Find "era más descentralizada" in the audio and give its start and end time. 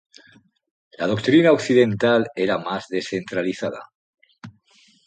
2.35-3.91